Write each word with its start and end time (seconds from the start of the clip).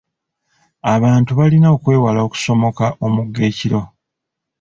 Abantu 0.93 1.31
balina 1.39 1.67
okwewala 1.75 2.19
okusomoka 2.27 2.85
omugga 3.05 3.41
ekiro. 3.49 3.81